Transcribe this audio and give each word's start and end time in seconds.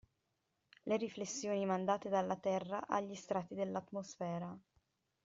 Le 0.85 0.97
riflessioni 0.97 1.63
mandate 1.67 2.09
dalla 2.09 2.35
Terra 2.35 2.87
agli 2.87 3.13
strati 3.13 3.53
dell'atmosfera. 3.53 4.57